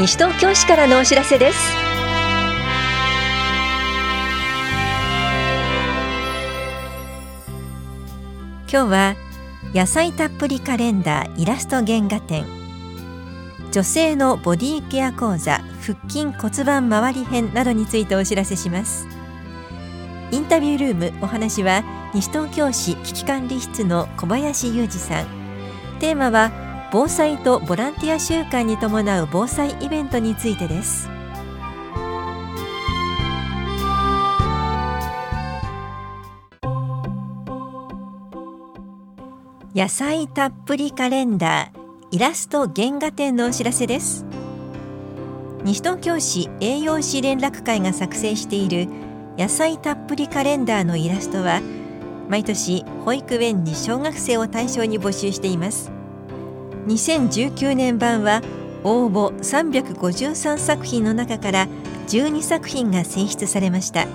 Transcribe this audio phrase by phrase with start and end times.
[0.00, 1.58] 西東京市からのお知らせです。
[8.72, 9.14] 今日は
[9.74, 12.46] 野菜たっぷりカレンダーイラスト原画展。
[13.72, 19.06] 女性のボディケア講座腹筋骨盤周り編などについてお知らせします。
[20.30, 25.26] インタビュールームお話は西東京市危機管理室の小林裕二さん。
[25.98, 31.08] テーマは防災とボランティア週間に伴う防災イベントについてです。
[39.72, 44.26] 野菜たっぷりカレンダーイラスト原画展のお知らせです。
[45.62, 48.88] 西東京市栄養士連絡会が作成している
[49.38, 51.60] 野菜たっぷりカレンダーのイラストは
[52.28, 55.99] 毎年保育園に小学生を対象に募集しています。
[56.86, 58.42] 2019年版は
[58.84, 61.68] 応募353作品の中から
[62.08, 64.06] 12作品が選出されました。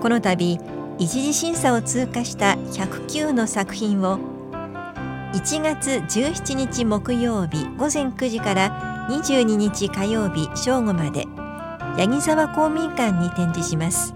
[0.00, 0.58] この度
[0.98, 4.18] 一次審査を通過した109の作品を
[5.32, 11.26] 1月17日木曜日午前9時から22日火曜日正午まで
[11.96, 14.14] 八木沢公民館に展示します。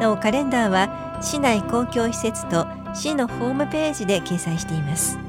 [0.00, 5.25] なおカレンダーは市内公共施設と市のホームページで掲載しています。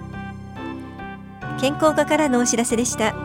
[1.60, 3.16] 健康課からのお知らせでした。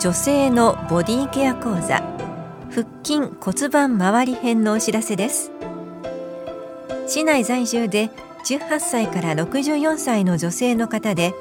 [0.00, 2.02] 女性のボディケア講座
[2.70, 5.50] 腹筋骨盤周り編のお知らせです。
[7.06, 8.10] 市内在住で
[8.44, 11.34] 18歳から64歳の女性の方で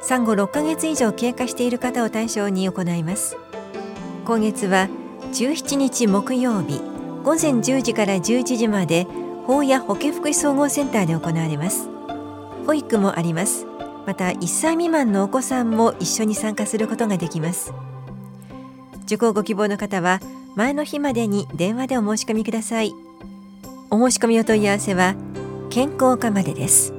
[0.00, 3.36] 産後6ヶ月以上経過している方を対象に行います。
[4.24, 4.88] 今月は
[5.32, 6.80] 17日木曜日
[7.24, 9.06] 午前10時から11時まで
[9.46, 11.88] 法や保健福祉総合センターで行われます。
[12.66, 13.64] 保育もあります。
[14.04, 17.72] また1歳未満のお子さんも一緒に参加することができます。
[19.04, 20.20] 受講ご希望の方は
[20.56, 22.92] 前の日までに電話でお申し込みください。
[23.88, 25.14] お申し込みお問い合わせは
[25.70, 26.92] 健康課までです。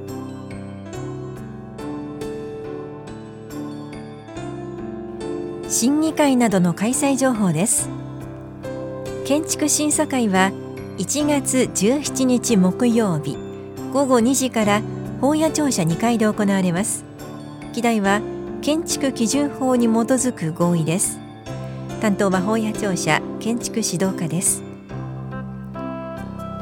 [5.68, 7.90] 審議会などの開催情報です。
[9.26, 10.50] 建築審査会は
[10.98, 13.38] 1月17日木曜日
[13.92, 14.82] 午後2時から
[15.20, 17.04] 法屋庁舎2階で行われます。
[17.72, 18.20] 議題は
[18.62, 21.20] 建築基準法に基づく合意です。
[22.00, 24.64] 担当は法屋庁舎建築指導課です。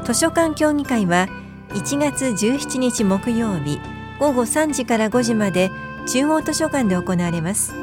[0.05, 1.27] 図書館協議会は
[1.69, 3.79] 1月17日木曜日
[4.19, 5.71] 午後3時から5時まで
[6.07, 7.73] 中央図書館で行われます。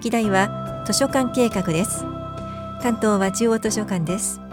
[0.00, 2.04] 議題は図書館計画です。
[2.80, 4.45] 担当は中央図書館です。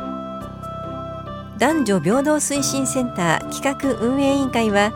[1.63, 4.91] 男女平等推進センター企画運営委員会は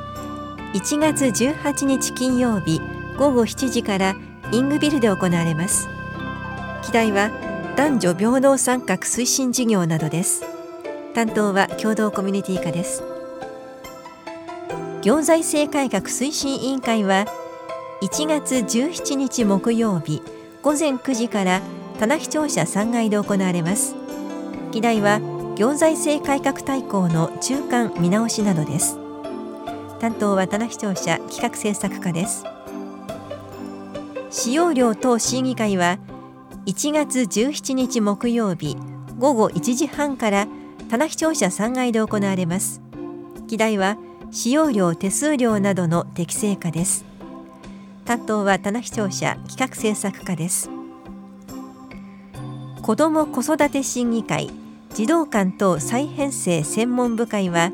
[0.74, 2.82] 1月18日金曜日
[3.18, 4.18] 午後7時から
[4.52, 5.88] イングビルで行われます。
[6.86, 7.32] 議題は
[7.78, 10.44] 男女平等参画推進事業などです。
[11.14, 13.02] 担当は共同コミュニティ課です。
[15.04, 17.28] 行財政改革推進委員会は
[18.02, 20.22] 1月17日木曜日
[20.62, 21.62] 午前9時から
[21.98, 23.96] 棚視庁舎3階で行われます。
[24.72, 25.22] 議題は
[25.58, 29.00] 行財政改革大綱の中間見直しなどです。
[30.00, 32.44] 担当は棚視聴者企画政策課です。
[34.30, 35.98] 使用料等審議会は
[36.68, 38.78] 1月17日木曜日
[39.18, 40.48] 午後1時半から
[40.92, 42.80] 棚視聴者3階で行われます。
[43.48, 43.98] 議題は
[44.30, 47.04] 使用料手数料などの適正化です。
[48.06, 50.70] 担当は棚視聴者企画政策課です。
[52.84, 54.52] 子ども子育て審議会
[54.98, 57.72] 児童館等再編成専門部会は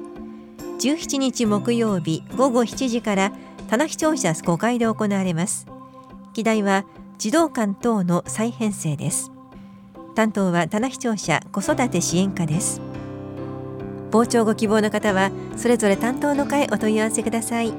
[0.79, 3.31] 17日木曜日午後7時から
[3.69, 5.65] 棚視聴者5階で行われます。
[6.33, 6.83] 議題は
[7.17, 9.31] 児童館等の再編成です。
[10.15, 12.81] 担当は棚視聴者子育て支援課です。
[14.11, 17.73] 傍聴ご希望の方はそれぞれ担当の会お問い合わせください。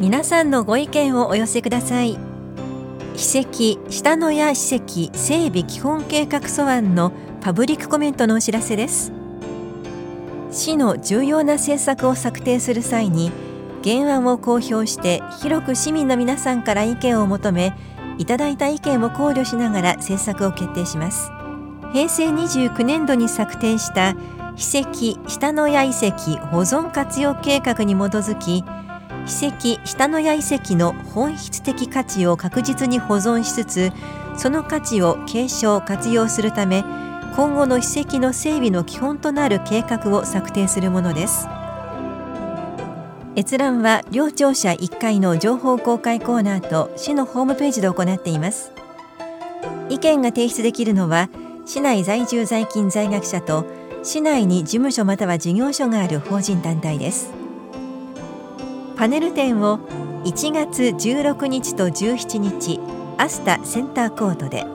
[0.00, 2.29] 皆さんのご意見をお寄せください。
[3.20, 7.12] 史跡下野谷史跡整備基本計画素案の
[7.42, 9.12] パブリックコメントのお知らせです。
[10.50, 13.30] 市の重要な政策を策定する際に
[13.84, 17.74] 原案を公表して広く市民の皆さんから意見を求め
[18.16, 21.30] いただいた意見を考慮しながら政策を決定します。
[21.92, 24.16] 平成29年度に策定した
[24.56, 28.64] 史跡下野谷遺跡保存活用計画に基づき
[29.26, 33.92] 史跡下野谷遺跡の本質的価値を確実に保存しつつ
[34.36, 36.84] その価値を継承活用するため
[37.36, 41.48] 今後の史跡の整備の基本となる計画を策定するものです。
[43.36, 48.72] 閲覧は両庁舎1階の情報公開コーナーと市のホームページで行っています。
[49.88, 51.30] 意見が提出できるのは
[51.64, 53.64] 市内在住在勤在学者と
[54.02, 57.39] 市内に事務所または事業所がある法人団体です。
[59.00, 59.78] パネル展を
[60.24, 62.78] 1月16日と17日
[63.16, 64.66] アスタセンターコートで。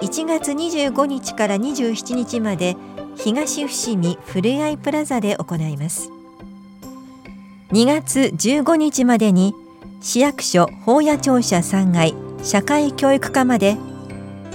[0.00, 2.76] 1月25日から27日まで
[3.16, 6.08] 東伏見ふれあいプラザで行います。
[7.72, 9.56] 2月15日までに
[10.00, 12.14] 市役所法屋庁舎3階
[12.44, 13.76] 社会教育課まで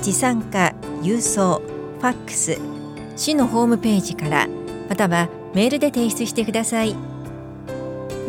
[0.01, 1.61] 持参化郵送
[1.99, 2.57] ファックス
[3.17, 4.47] 市のホームページから
[4.87, 7.14] またはメールで提出してください。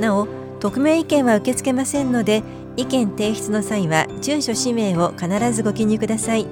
[0.01, 0.29] なお
[0.61, 2.43] 匿名意見は受け付けませんので
[2.77, 6.47] 意見提出の際は住所氏名を必ずご記入ください。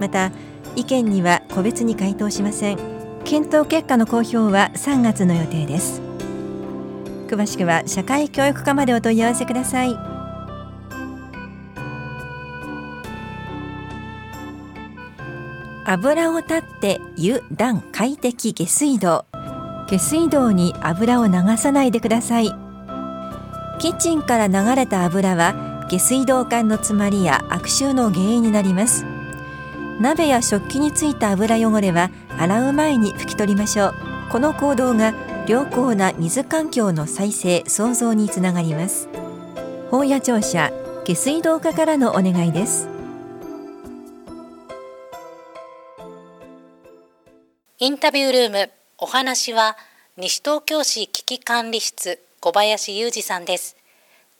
[0.00, 0.32] また
[0.74, 2.78] 意見には個別に回答しません。
[3.24, 6.00] 検討結果の公表は3月の予定です。
[7.26, 10.16] 詳しくは社会教育課までお問い合わせください。
[15.88, 19.24] 油を断って油断快適下水道。
[19.88, 22.52] 下水道に油を流さないでください。
[23.78, 29.04] キッチンから流れた油は下水道管の詰まりや悪臭の原因になります。
[30.00, 33.94] 鍋や食器についた油汚れは洗う前に拭き取りましょう。
[34.30, 35.14] この行動が
[35.46, 39.08] 良好な水環境の再生創造につながります。
[39.90, 40.72] 本屋庁舎
[41.04, 42.88] 下水道課からのお願いです。
[47.78, 48.85] インタビュールーム。
[48.98, 49.76] お話は
[50.16, 53.76] 西東京市危機管理室小林裕二さんです。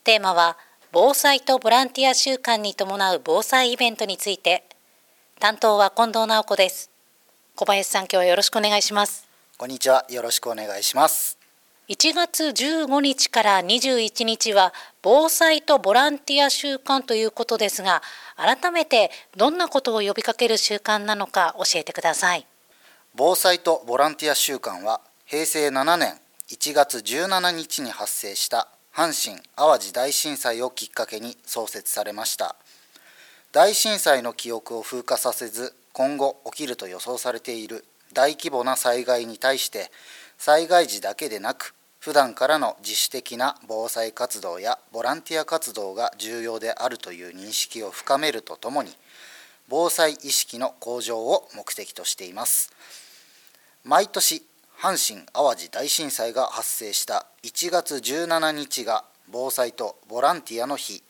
[0.03, 0.57] テーマは
[0.91, 4.63] 防災とボランティア週間に伴う防災イベントについて。
[5.39, 6.89] 担当は近藤直子です。
[7.55, 9.27] 小林さん今日はよろしくお願いします。
[9.59, 10.05] こんにちは。
[10.09, 11.37] よろしくお願いします。
[11.87, 14.73] 1月15日から21日は
[15.03, 18.01] 防災とボランティア週間ということですが
[18.35, 22.45] 改めてどんなことを呼びかける習慣なのか教えてください
[23.19, 26.13] 防災とボランティア週間は平成7年
[26.49, 32.55] 1月17日に発生した阪神・淡路大震災をきっかけに創設されました。
[33.51, 39.89] 大震災の記憶を風化させず今後起きると予想されている大規模な災害に対して
[40.37, 48.91] 災害時だけでなく普段からの自主的な防災活動やボランティア活動が重要であるという認識を深めるとともに
[49.67, 53.06] 防災意識の向上を目的としています。
[53.89, 54.43] 毎年
[54.77, 61.01] 阪神・淡路大震災が発生した1月17日が防災とボランティアの日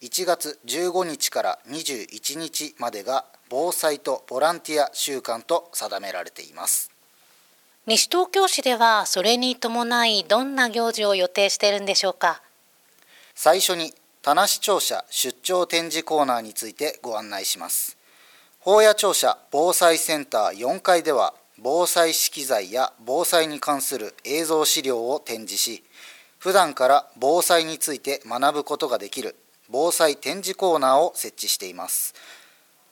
[0.00, 6.90] 1月15日から21日までが防災とボランティア週間と定められています
[7.86, 12.42] 西東京市ではそれに伴いどんな行事を予定しているんでしょうか？
[13.36, 17.96] 最初に田無庁舎出張展示コーナーについてご案内します。
[18.60, 21.34] 法屋庁舎防災センター4階では
[21.64, 25.84] 防災資機材や防災に関する映像資料を展示し
[26.38, 29.36] 普段から防災について学ぶことができる
[29.70, 32.14] 防災展示コーナーを設置しています。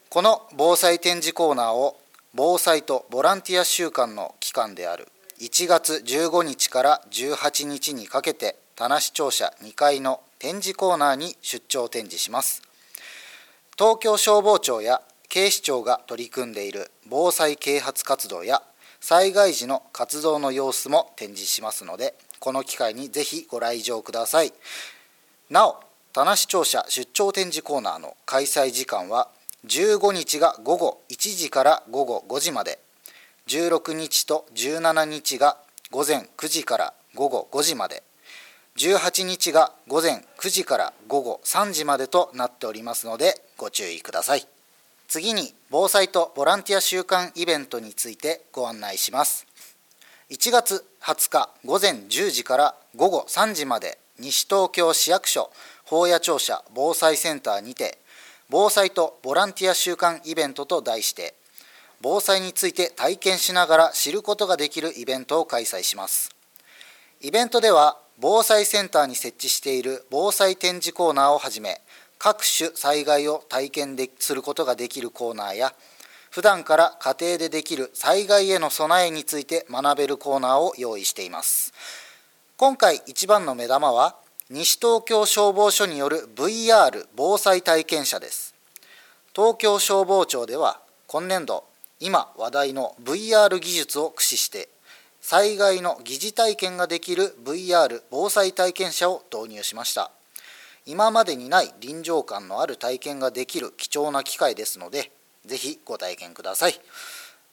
[0.08, 1.98] この防災展示コーナーを
[2.32, 5.08] 防災とボランティア週間の期間である
[5.40, 12.62] 1月15日から18日にかけて田無庁舎2階の展示コーナーに出張展示します。
[13.76, 18.62] 東京消防庁や警視庁が取り組んでいる防災啓発活動や
[19.00, 24.52] 災害時の活動の様子も展示しますのでこの機会にぜひご来場ください。
[25.50, 25.80] なお
[26.12, 29.28] 田無庁舎出張展示コーナーの開催時間は
[29.66, 32.78] 15日が午後1時から午後5時まで。
[33.46, 35.56] 16日と17日が
[35.90, 38.02] 午前9時から午後5時まで。
[38.76, 44.46] 18日が午前9時から午後3時までとなっておりますのでご注意ください。
[45.10, 49.44] 次に防災とボランティア週間イベントについてご案内します。
[50.30, 55.50] 1月20日午前10時から午後3時まで西東京市役所
[55.84, 57.98] 法屋庁舎防災センターにて
[58.50, 61.34] 防災とボランティア週間イベントと題して
[62.00, 66.30] 防災について体験しながら知ることができるイベントを開催します。
[67.20, 71.80] イベントでは防災センターに設置している防災展示コーナーをはじめ
[72.22, 75.72] 各種災害を体験ですることができるコーナーや
[76.30, 81.72] 普段から家庭でできる災害への備えについて学べるコーナーを用意しています。
[82.58, 84.16] 今回一番の目玉は
[84.50, 88.54] 西東京消防署による VR 防災体験者です。
[89.34, 91.64] 東京消防庁では今年度
[92.00, 94.68] 今話題の VR 技術を駆使して
[95.22, 100.10] 災害の疑似体験ができる VR 防災体験車を導入しました。
[100.90, 105.12] 今までにない臨場感のある体験ができる貴重な機会ですので
[105.46, 106.74] ぜひご体験ください。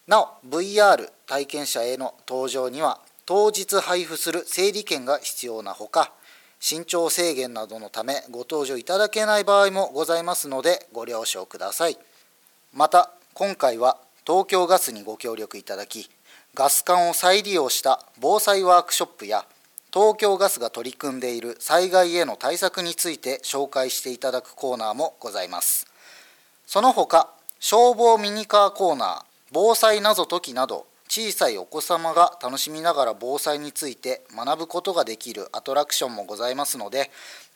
[0.08, 6.14] なお VR 体験者への登場には当日配布する整理券が必要なほか
[6.60, 11.98] 身長制限などのためご搭乗いただけない場合もございますのでご了承ください。
[12.74, 16.10] また今回は東京ガスにご協力いただき
[16.56, 19.46] ガス管を再利用した防災ワークショップや
[19.94, 25.88] 東京ガスが取り組んでいる災害への対策について紹介していただくコーナーもございます。
[26.66, 27.30] その他
[27.60, 37.10] 消防ミニカーコーナー防災謎解きなど小さいお子様が楽しみながら防災について学ぶことができるアトラクションもございますので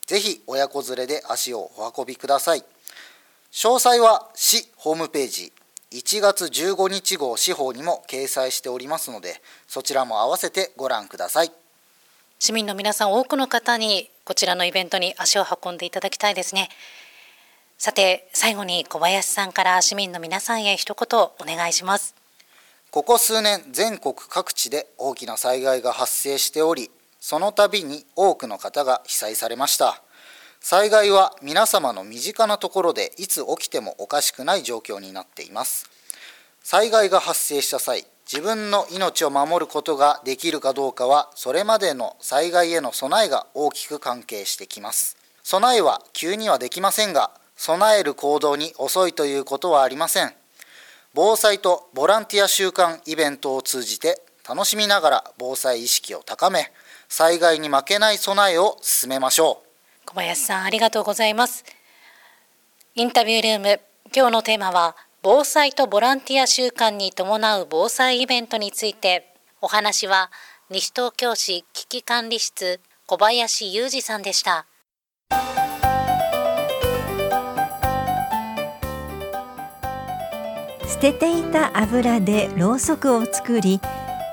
[0.07, 2.63] ぜひ親子連れで足をお運びください。
[3.51, 5.51] 詳細は市ホームページ
[5.91, 11.51] 1月15日号司法にも掲載しておりますのでそちらも併せてご覧ください。
[12.43, 16.69] 市民の皆さん多くの方にこちらのイベントに足を運んでいただきたいですね。
[17.77, 22.15] さて最後に小林さんから市民の皆さんへ一言お願いします。
[22.89, 30.01] ここ数年全国各地で大きな災害が発生しておりその度に多くの方が被災されました。
[30.59, 35.87] 災害は皆様の身近なところでいつ起きてもおかしくない状況になっています。
[36.63, 45.17] 災害が発生した際自分の命を守ることができるかどうかはそれまでの災害への備えが大きく関係してきます。
[45.43, 50.33] 備えは急にはできませんが備える行動に遅いということはありません。
[51.13, 56.71] 防災とボランティア週間イベントを通じて楽しみながら防災意識を高め
[57.09, 60.05] 災害に負けない備えを進めましょう。
[60.05, 61.65] 小林さんありがとうございます。
[62.95, 63.81] インタビュールーム
[64.15, 70.31] 今日のテーマは防災とボランティア週間に伴う防災イベントについてお話は
[70.71, 74.65] 西東京市危機管理室小林裕二さんでした。
[80.87, 83.79] 捨てていた油でろうそくを作り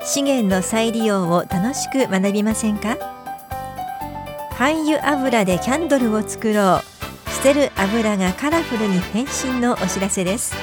[0.03, 2.97] 資源の再利用を楽しく学びませんか？
[4.53, 6.81] 廃油油でキャンドルを作ろう。
[7.31, 10.53] 捨てる油がカラフルに変身のお知らせです。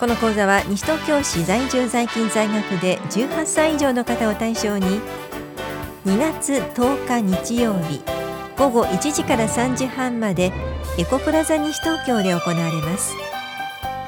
[0.00, 4.98] この講座は西東京市在住在勤在学で18歳以上の方を対象に
[6.06, 8.00] 2月10日日曜日
[8.56, 10.52] 午後1時から3時半まで
[10.96, 13.14] エコプラザ西東京で行われます。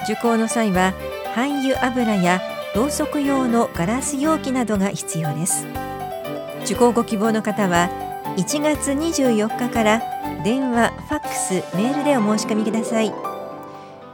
[0.04, 0.94] 受講の際は
[1.34, 2.40] 廃油油や
[2.74, 5.66] ろうそく用のガラス容器などが必要です。
[6.64, 7.90] 受講ご希望の方は
[8.38, 10.02] 1月24日から
[10.42, 13.31] 電話、ファックス、メールでお申し込みください。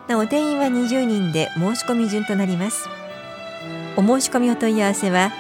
[0.09, 2.89] なお定員は20人で申し込み順となります。
[3.97, 5.31] お申し込みお問い合わせは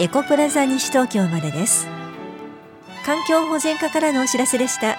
[0.00, 1.86] エコプラザ西東京までです。
[3.06, 4.98] 環境保全課からのお知らせでした。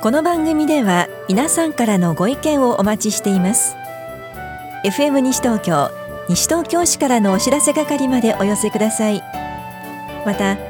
[0.00, 3.76] この番組では皆さんからのご意見をお待ちしています。
[4.84, 5.90] FM 西東京
[6.28, 9.20] 西東京市からのお知らせ係までお寄せください。
[10.24, 10.69] また